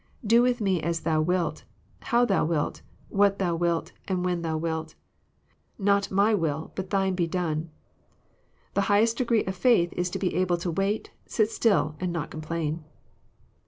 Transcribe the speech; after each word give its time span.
Do 0.25 0.41
with 0.41 0.59
.me 0.61 0.81
as 0.81 1.01
Thou 1.01 1.21
wilt, 1.21 1.63
how 1.99 2.25
Thou 2.25 2.43
wilt, 2.43 2.81
what 3.09 3.37
Thou 3.37 3.55
wilt, 3.55 3.91
and 4.07 4.25
when 4.25 4.41
Thou 4.41 4.57
wilt. 4.57 4.95
Not 5.77 6.09
my 6.09 6.33
will, 6.33 6.71
but 6.73 6.89
Thine 6.89 7.13
be 7.13 7.27
done." 7.27 7.69
The 8.73 8.89
highest 8.89 9.19
degree 9.19 9.43
of 9.45 9.55
faith 9.55 9.93
is 9.93 10.09
to 10.09 10.17
be 10.17 10.33
able 10.37 10.57
to 10.57 10.71
wait, 10.71 11.11
sit 11.27 11.51
still, 11.51 11.97
and 11.99 12.11
not 12.11 12.31
complain. 12.31 12.83